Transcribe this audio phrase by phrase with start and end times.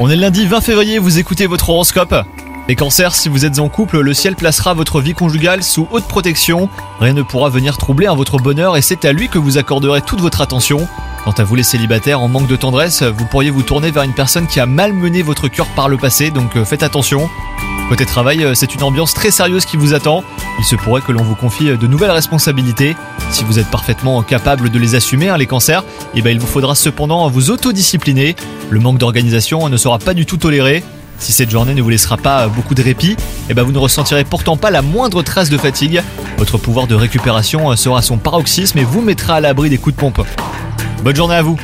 [0.00, 2.12] On est lundi 20 février, vous écoutez votre horoscope.
[2.66, 6.08] Les cancers, si vous êtes en couple, le ciel placera votre vie conjugale sous haute
[6.08, 6.68] protection.
[6.98, 10.20] Rien ne pourra venir troubler votre bonheur et c'est à lui que vous accorderez toute
[10.20, 10.88] votre attention.
[11.22, 14.12] Quant à vous les célibataires en manque de tendresse, vous pourriez vous tourner vers une
[14.12, 17.30] personne qui a malmené votre cœur par le passé, donc euh, faites attention.
[17.88, 20.24] Côté travail, euh, c'est une ambiance très sérieuse qui vous attend.
[20.58, 22.96] Il se pourrait que l'on vous confie euh, de nouvelles responsabilités.
[23.30, 25.84] Si vous êtes parfaitement capable de les assumer, hein, les cancers,
[26.14, 28.36] eh ben, il vous faudra cependant vous autodiscipliner.
[28.70, 30.82] Le manque d'organisation ne sera pas du tout toléré.
[31.18, 33.16] Si cette journée ne vous laissera pas beaucoup de répit,
[33.48, 36.02] eh ben vous ne ressentirez pourtant pas la moindre trace de fatigue.
[36.38, 39.94] Votre pouvoir de récupération sera à son paroxysme et vous mettra à l'abri des coups
[39.94, 40.26] de pompe.
[41.04, 41.56] Bonne journée à vous